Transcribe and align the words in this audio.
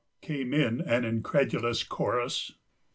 came 0.19 0.51
in 0.51 0.81
an 0.81 1.05
incredulous 1.05 1.83
chorus. 1.83 2.53